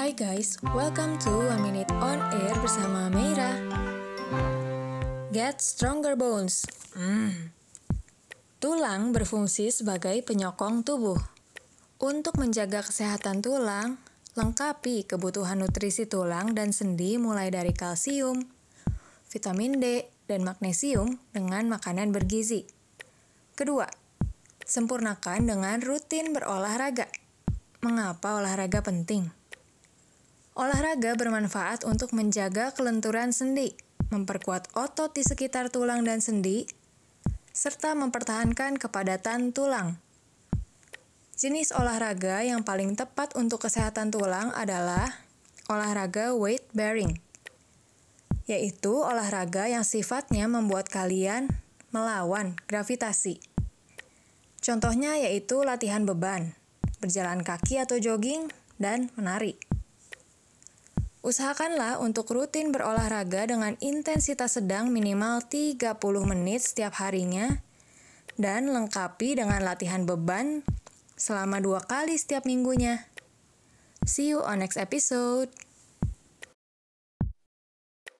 Hai 0.00 0.16
guys, 0.16 0.56
welcome 0.72 1.20
to 1.20 1.28
A 1.52 1.60
Minute 1.60 1.92
on 2.00 2.16
Air 2.32 2.56
bersama 2.64 3.12
Meira. 3.12 3.52
Get 5.28 5.60
stronger 5.60 6.16
bones. 6.16 6.64
Hmm. 6.96 7.52
Tulang 8.64 9.12
berfungsi 9.12 9.68
sebagai 9.68 10.24
penyokong 10.24 10.88
tubuh. 10.88 11.20
Untuk 12.00 12.40
menjaga 12.40 12.80
kesehatan 12.80 13.44
tulang, 13.44 14.00
lengkapi 14.40 15.04
kebutuhan 15.04 15.60
nutrisi 15.60 16.08
tulang 16.08 16.56
dan 16.56 16.72
sendi 16.72 17.20
mulai 17.20 17.52
dari 17.52 17.76
kalsium, 17.76 18.40
vitamin 19.28 19.84
D, 19.84 20.08
dan 20.24 20.48
magnesium 20.48 21.20
dengan 21.36 21.68
makanan 21.76 22.08
bergizi. 22.08 22.64
Kedua, 23.52 23.84
sempurnakan 24.64 25.44
dengan 25.44 25.76
rutin 25.84 26.32
berolahraga. 26.32 27.04
Mengapa 27.84 28.40
olahraga 28.40 28.80
penting? 28.80 29.39
Olahraga 30.58 31.14
bermanfaat 31.14 31.86
untuk 31.86 32.10
menjaga 32.10 32.74
kelenturan 32.74 33.30
sendi, 33.30 33.70
memperkuat 34.10 34.74
otot 34.74 35.14
di 35.14 35.22
sekitar 35.22 35.70
tulang 35.70 36.02
dan 36.02 36.18
sendi, 36.18 36.66
serta 37.54 37.94
mempertahankan 37.94 38.74
kepadatan 38.74 39.54
tulang. 39.54 40.02
Jenis 41.38 41.70
olahraga 41.70 42.42
yang 42.42 42.66
paling 42.66 42.98
tepat 42.98 43.38
untuk 43.38 43.62
kesehatan 43.62 44.10
tulang 44.10 44.50
adalah 44.52 45.22
olahraga 45.70 46.34
weight 46.34 46.66
bearing, 46.74 47.22
yaitu 48.50 48.90
olahraga 48.90 49.70
yang 49.70 49.86
sifatnya 49.86 50.50
membuat 50.50 50.90
kalian 50.90 51.46
melawan 51.94 52.58
gravitasi. 52.66 53.38
Contohnya 54.58 55.14
yaitu 55.16 55.62
latihan 55.62 56.02
beban, 56.02 56.58
berjalan 56.98 57.46
kaki 57.46 57.78
atau 57.78 58.02
jogging, 58.02 58.50
dan 58.80 59.14
menari. 59.14 59.69
Usahakanlah 61.30 62.02
untuk 62.02 62.26
rutin 62.34 62.74
berolahraga 62.74 63.46
dengan 63.46 63.78
intensitas 63.78 64.58
sedang 64.58 64.90
minimal 64.90 65.38
30 65.46 65.78
menit 66.26 66.58
setiap 66.66 66.98
harinya 66.98 67.62
dan 68.34 68.66
lengkapi 68.66 69.38
dengan 69.38 69.62
latihan 69.62 70.02
beban 70.02 70.66
selama 71.14 71.62
dua 71.62 71.86
kali 71.86 72.18
setiap 72.18 72.42
minggunya. 72.50 73.06
See 74.02 74.34
you 74.34 74.42
on 74.42 74.58
next 74.58 74.74
episode. 74.74 75.54